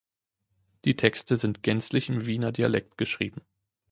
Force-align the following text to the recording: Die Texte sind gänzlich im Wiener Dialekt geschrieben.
Die 0.83 0.95
Texte 0.95 1.37
sind 1.37 1.61
gänzlich 1.61 2.09
im 2.09 2.25
Wiener 2.25 2.51
Dialekt 2.51 2.97
geschrieben. 2.97 3.41